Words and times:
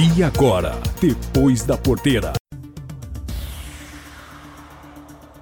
E 0.00 0.22
agora, 0.22 0.80
depois 1.00 1.64
da 1.64 1.76
porteira. 1.76 2.34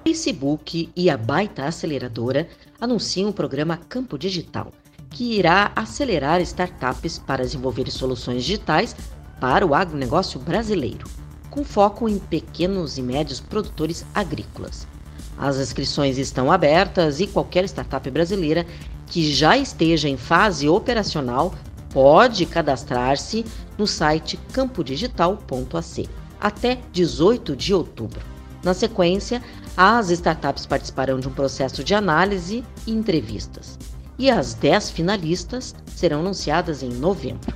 Facebook 0.03 0.89
e 0.95 1.11
a 1.11 1.15
Baita 1.15 1.65
Aceleradora 1.65 2.49
anunciam 2.81 3.29
o 3.29 3.33
programa 3.33 3.77
Campo 3.77 4.17
Digital, 4.17 4.71
que 5.11 5.37
irá 5.37 5.71
acelerar 5.75 6.41
startups 6.41 7.19
para 7.19 7.43
desenvolver 7.43 7.91
soluções 7.91 8.43
digitais 8.43 8.95
para 9.39 9.63
o 9.63 9.75
agronegócio 9.75 10.39
brasileiro, 10.39 11.07
com 11.51 11.63
foco 11.63 12.09
em 12.09 12.17
pequenos 12.17 12.97
e 12.97 13.03
médios 13.03 13.39
produtores 13.39 14.03
agrícolas. 14.11 14.87
As 15.37 15.57
inscrições 15.57 16.17
estão 16.17 16.51
abertas 16.51 17.19
e 17.19 17.27
qualquer 17.27 17.65
startup 17.65 18.09
brasileira 18.09 18.65
que 19.05 19.31
já 19.31 19.55
esteja 19.55 20.09
em 20.09 20.17
fase 20.17 20.67
operacional 20.67 21.53
pode 21.93 22.43
cadastrar-se 22.47 23.45
no 23.77 23.85
site 23.85 24.37
campodigital.ac 24.51 26.09
até 26.39 26.79
18 26.91 27.55
de 27.55 27.73
outubro. 27.73 28.21
Na 28.63 28.73
sequência, 28.73 29.41
as 29.75 30.09
startups 30.09 30.65
participarão 30.65 31.19
de 31.19 31.27
um 31.27 31.33
processo 31.33 31.83
de 31.83 31.93
análise 31.93 32.63
e 32.85 32.91
entrevistas, 32.91 33.77
e 34.17 34.29
as 34.29 34.53
10 34.53 34.91
finalistas 34.91 35.75
serão 35.95 36.21
anunciadas 36.21 36.81
em 36.81 36.89
novembro. 36.89 37.53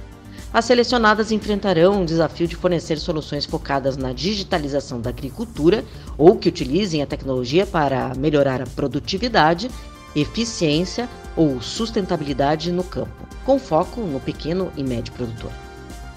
As 0.54 0.66
selecionadas 0.66 1.31
enfrentarão 1.31 2.02
o 2.02 2.05
desafio 2.05 2.45
de 2.45 2.58
fornecer 2.58 2.98
soluções 3.00 3.45
focadas 3.45 3.95
na 3.95 4.12
digitalização 4.12 5.00
da 5.00 5.09
agricultura 5.09 5.84
ou 6.17 6.38
que 6.38 6.50
utilizem 6.50 7.02
a 7.02 7.08
tecnologia 7.08 7.66
para 7.66 8.14
melhorar 8.16 8.62
a 8.62 8.67
produtividade, 8.67 9.72
eficiência 10.14 11.08
ou 11.38 11.62
sustentabilidade 11.62 12.70
no 12.70 12.84
campo, 12.84 13.28
com 13.45 13.58
foco 13.58 14.02
no 14.02 14.20
pequeno 14.20 14.70
e 14.76 14.84
médio 14.84 15.14
produtor. 15.14 15.52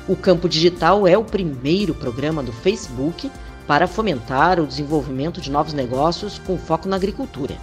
O 0.07 0.15
Campo 0.15 0.51
Digital 0.51 1.09
é 1.09 1.17
o 1.17 1.25
primeiro 1.25 1.95
programa 1.95 2.43
do 2.43 2.53
Facebook 2.53 3.31
para 3.67 3.87
fomentar 3.87 4.61
o 4.61 4.67
desenvolvimento 4.67 5.41
de 5.41 5.51
novos 5.51 5.73
negócios 5.73 6.39
com 6.39 6.59
foco 6.59 6.87
na 6.87 6.97
agricultura. 6.97 7.57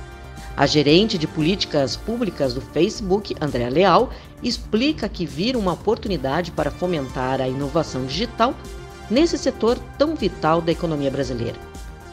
A 0.58 0.66
gerente 0.66 1.20
de 1.20 1.28
políticas 1.28 1.95
públicas 1.95 2.56
do 2.56 2.59
Facebook, 2.59 3.36
Andréa 3.39 3.70
Leal, 3.70 4.09
explica 4.42 5.08
que 5.08 5.23
vira 5.23 5.56
uma 5.56 5.73
oportunidade 5.73 6.50
para 6.50 6.72
fomentar 6.72 7.39
a 7.39 7.48
inovação 7.48 8.08
digital 8.08 8.55
nesse 9.08 9.38
setor 9.38 9.78
tão 10.00 10.16
vital 10.16 10.64
da 10.64 10.72
economia 10.72 11.11
brasileira. 11.11 11.59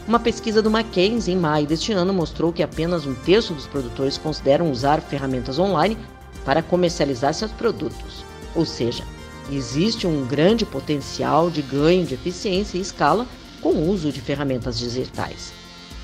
Uma 0.06 0.20
pesquisa 0.20 0.60
do 0.60 0.70
Mackenzie 0.70 1.32
em 1.32 1.38
maio 1.38 1.66
deste 1.66 1.92
ano 1.92 2.12
mostrou 2.12 2.52
que 2.52 2.62
apenas 2.62 3.06
um 3.06 3.14
terço 3.14 3.54
dos 3.54 3.66
produtores 3.66 4.18
consideram 4.18 4.70
usar 4.70 5.00
ferramentas 5.00 5.58
online 5.58 5.96
para 6.44 6.62
comercializar 6.62 7.32
seus 7.32 7.50
produtos. 7.50 8.24
Ou 8.54 8.66
seja, 8.66 9.04
existe 9.50 10.06
um 10.06 10.27
grande 10.27 10.64
potencial 10.64 11.50
de 11.50 11.62
ganho 11.62 12.04
de 12.04 12.14
eficiência 12.14 12.78
e 12.78 12.80
escala 12.80 13.27
com 13.60 13.70
o 13.70 13.91
uso 13.91 14.12
de 14.12 14.20
ferramentas 14.20 14.78
digitais. 14.78 15.52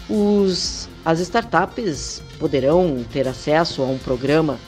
Os, 0.08 0.88
as 1.04 1.20
startups 1.20 2.22
poderão 2.38 3.04
ter 3.12 3.26
acesso 3.26 3.82
a 3.82 3.86
um 3.86 3.98
programa 3.98 4.58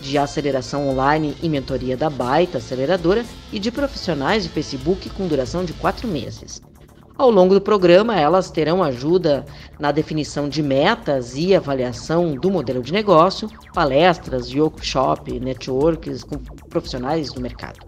de 0.00 0.16
aceleração 0.16 0.88
online 0.88 1.36
e 1.42 1.48
mentoria 1.48 1.96
da 1.96 2.08
Baita 2.08 2.58
Aceleradora 2.58 3.24
e 3.52 3.58
de 3.58 3.70
profissionais 3.70 4.44
de 4.44 4.48
Facebook 4.48 5.10
com 5.10 5.26
duração 5.26 5.64
de 5.64 5.72
quatro 5.72 6.06
meses. 6.06 6.62
Ao 7.16 7.30
longo 7.30 7.52
do 7.52 7.60
programa, 7.60 8.18
elas 8.18 8.48
terão 8.48 8.80
ajuda 8.80 9.44
na 9.76 9.90
definição 9.90 10.48
de 10.48 10.62
metas 10.62 11.34
e 11.36 11.52
avaliação 11.52 12.36
do 12.36 12.48
modelo 12.48 12.80
de 12.80 12.92
negócio, 12.92 13.50
palestras, 13.74 14.54
workshop, 14.54 15.40
networks 15.40 16.22
com 16.22 16.38
profissionais 16.68 17.32
do 17.32 17.40
mercado 17.40 17.87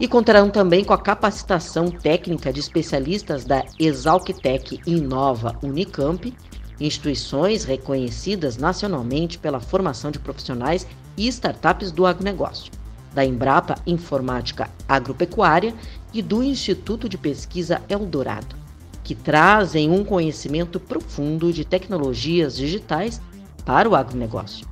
e 0.00 0.06
contarão 0.06 0.48
também 0.48 0.84
com 0.84 0.92
a 0.92 0.98
capacitação 0.98 1.90
técnica 1.90 2.52
de 2.52 2.60
especialistas 2.60 3.44
da 3.44 3.64
Exalctec 3.78 4.80
Inova 4.86 5.58
Unicamp, 5.62 6.32
instituições 6.80 7.64
reconhecidas 7.64 8.56
nacionalmente 8.56 9.38
pela 9.38 9.60
formação 9.60 10.10
de 10.10 10.18
profissionais 10.18 10.86
e 11.16 11.26
startups 11.26 11.90
do 11.90 12.06
agronegócio, 12.06 12.70
da 13.12 13.24
Embrapa 13.24 13.74
Informática 13.86 14.70
Agropecuária 14.88 15.74
e 16.12 16.22
do 16.22 16.42
Instituto 16.42 17.08
de 17.08 17.18
Pesquisa 17.18 17.82
Eldorado, 17.88 18.54
que 19.02 19.16
trazem 19.16 19.90
um 19.90 20.04
conhecimento 20.04 20.78
profundo 20.78 21.52
de 21.52 21.64
tecnologias 21.64 22.56
digitais 22.56 23.20
para 23.64 23.88
o 23.88 23.96
agronegócio. 23.96 24.66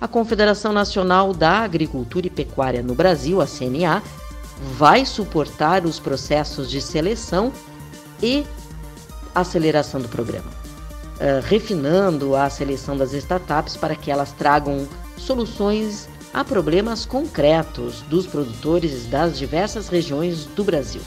A 0.00 0.08
Confederação 0.08 0.72
Nacional 0.72 1.32
da 1.32 1.60
Agricultura 1.60 2.26
e 2.26 2.30
Pecuária 2.30 2.82
no 2.82 2.94
Brasil, 2.94 3.40
a 3.40 3.46
CNA, 3.46 4.02
vai 4.76 5.04
suportar 5.04 5.84
os 5.84 5.98
processos 5.98 6.70
de 6.70 6.80
seleção 6.80 7.52
e 8.22 8.44
aceleração 9.34 10.00
do 10.00 10.08
programa, 10.08 10.48
uh, 10.48 11.44
refinando 11.44 12.36
a 12.36 12.48
seleção 12.48 12.96
das 12.96 13.12
startups 13.12 13.76
para 13.76 13.96
que 13.96 14.10
elas 14.10 14.32
tragam 14.32 14.86
soluções 15.16 16.08
a 16.32 16.42
problemas 16.44 17.04
concretos 17.04 18.02
dos 18.02 18.26
produtores 18.26 19.06
das 19.06 19.38
diversas 19.38 19.88
regiões 19.88 20.46
do 20.46 20.64
Brasil. 20.64 21.02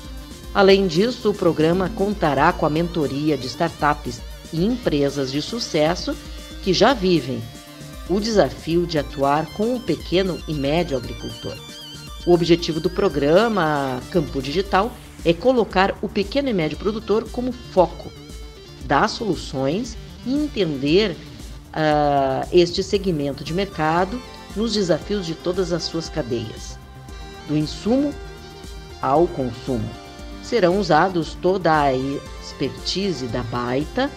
Além 0.54 0.88
disso, 0.88 1.32
o 1.32 1.34
programa 1.34 1.90
contará 1.90 2.54
com 2.54 2.66
a 2.66 2.70
mentoria 2.70 3.38
de 3.38 3.48
startups 3.48 4.22
e 4.54 4.64
empresas 4.66 5.32
de 5.32 5.42
sucesso 5.42 6.16
que 6.64 6.74
já 6.74 6.94
vivem 6.94 7.44
o 8.08 8.20
desafio 8.20 8.86
de 8.86 9.00
atuar 9.00 9.46
com 9.54 9.76
o 9.76 9.80
pequeno 9.80 10.40
e 10.48 10.54
médio 10.54 10.96
agricultor. 10.96 11.58
O 12.26 12.34
objetivo 12.34 12.80
do 12.80 12.90
programa 12.90 14.02
Campo 14.10 14.42
Digital 14.42 14.92
é 15.24 15.32
colocar 15.32 15.96
o 16.02 16.10
pequeno 16.10 16.50
e 16.50 16.54
médio 16.54 16.76
produtor 16.76 17.30
como 17.30 17.52
foco, 17.52 18.12
dar 18.86 19.08
soluções 19.08 19.96
e 20.26 20.34
entender 20.34 21.12
uh, 21.12 22.48
este 22.52 22.82
segmento 22.82 23.44
de 23.44 23.54
mercado 23.54 24.20
nos 24.56 24.74
desafios 24.74 25.24
de 25.24 25.36
todas 25.36 25.72
as 25.72 25.84
suas 25.84 26.10
cadeias, 26.10 26.80
do 27.48 27.56
insumo 27.56 28.12
ao 29.00 29.28
consumo. 29.28 29.88
Serão 30.42 30.80
usados 30.80 31.38
toda 31.40 31.80
a 31.80 31.94
expertise 31.94 33.28
da 33.28 33.44
Baita 33.44 34.10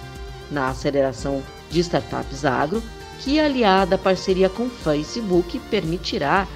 na 0.50 0.69
aceleração 0.69 1.42
de 1.70 1.80
startups 1.80 2.46
agro, 2.46 2.82
que 3.19 3.38
aliada 3.38 3.96
à 3.96 3.98
parceria 3.98 4.48
com 4.48 4.64
o 4.64 4.70
Facebook 4.70 5.58
permitirá 5.70 6.48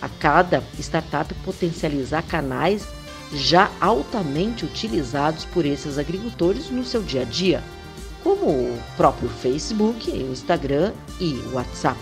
a 0.00 0.08
cada 0.08 0.62
startup 0.78 1.32
potencializar 1.44 2.22
canais 2.22 2.86
já 3.32 3.70
altamente 3.80 4.64
utilizados 4.64 5.44
por 5.44 5.64
esses 5.64 5.98
agricultores 5.98 6.70
no 6.70 6.84
seu 6.84 7.02
dia 7.02 7.22
a 7.22 7.24
dia, 7.24 7.62
como 8.22 8.46
o 8.46 8.82
próprio 8.96 9.28
Facebook, 9.28 10.10
o 10.10 10.32
Instagram 10.32 10.92
e 11.20 11.34
o 11.46 11.54
WhatsApp. 11.54 12.00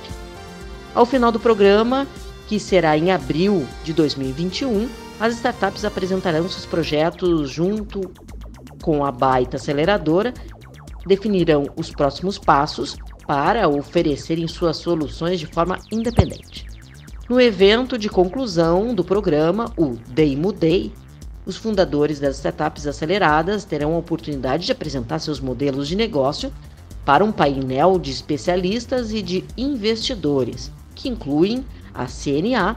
Ao 0.95 1.05
final 1.05 1.31
do 1.31 1.39
programa, 1.39 2.07
que 2.47 2.59
será 2.59 2.97
em 2.97 3.11
abril 3.13 3.67
de 3.85 3.93
2021, 3.93 4.89
as 5.21 5.35
startups 5.35 5.85
apresentarão 5.85 6.49
seus 6.49 6.65
projetos 6.65 7.51
junto 7.51 8.11
com 8.83 9.05
a 9.05 9.13
Baita 9.13 9.57
Aceleradora, 9.57 10.33
definirão 11.07 11.67
os 11.77 11.91
próximos 11.91 12.39
passos 12.39 12.97
para 13.27 13.69
oferecerem 13.69 14.49
suas 14.49 14.79
soluções 14.79 15.39
de 15.39 15.47
forma 15.47 15.79
independente. 15.93 16.68
No 17.29 17.39
evento 17.39 17.99
de 17.99 18.09
conclusão 18.09 18.95
do 18.95 19.05
programa, 19.05 19.71
o 19.77 19.99
Day, 20.09 20.91
os 21.45 21.59
fundadores 21.59 22.19
das 22.19 22.37
startups 22.37 22.87
aceleradas 22.87 23.67
terão 23.67 23.95
a 23.95 23.99
oportunidade 23.99 24.65
de 24.65 24.73
apresentar 24.73 25.19
seus 25.19 25.39
modelos 25.39 25.87
de 25.87 25.95
negócio 25.95 26.51
para 27.05 27.23
um 27.23 27.31
painel 27.31 27.99
de 27.99 28.11
especialistas 28.11 29.13
e 29.13 29.21
de 29.21 29.45
investidores, 29.59 30.73
que 30.95 31.11
incluem 31.11 31.67
a 31.93 32.07
CNA, 32.07 32.77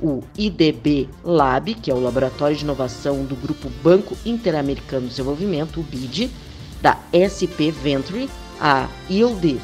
o 0.00 0.22
IDB 0.34 1.06
Lab, 1.22 1.74
que 1.74 1.90
é 1.90 1.94
o 1.94 2.00
Laboratório 2.00 2.56
de 2.56 2.64
Inovação 2.64 3.22
do 3.24 3.36
Grupo 3.36 3.68
Banco 3.84 4.16
Interamericano 4.24 5.02
de 5.02 5.08
Desenvolvimento, 5.08 5.78
o 5.78 5.82
BID, 5.82 6.30
da 6.80 6.98
SP 7.12 7.68
Venture, 7.70 8.30
a 8.58 8.88
Yield 9.10 9.60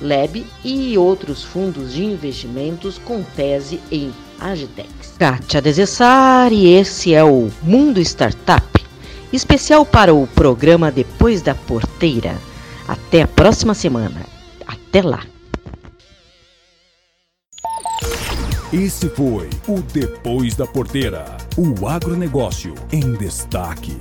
Lab 0.00 0.44
e 0.64 0.96
outros 0.96 1.42
fundos 1.42 1.92
de 1.92 2.04
investimentos 2.04 2.98
com 2.98 3.22
tese 3.22 3.80
em 3.90 4.12
Agitex. 4.38 5.14
Kátia 5.18 5.60
Desessar 5.60 6.52
e 6.52 6.68
esse 6.68 7.14
é 7.14 7.22
o 7.22 7.50
Mundo 7.62 8.00
Startup, 8.00 8.84
especial 9.32 9.84
para 9.84 10.14
o 10.14 10.26
programa 10.26 10.90
Depois 10.90 11.42
da 11.42 11.54
Porteira. 11.54 12.36
Até 12.88 13.22
a 13.22 13.28
próxima 13.28 13.74
semana. 13.74 14.26
Até 14.66 15.02
lá. 15.02 15.22
Esse 18.72 19.08
foi 19.10 19.50
o 19.66 19.80
Depois 19.82 20.54
da 20.54 20.64
Porteira, 20.64 21.36
o 21.56 21.88
agronegócio 21.88 22.72
em 22.92 23.14
destaque. 23.14 23.98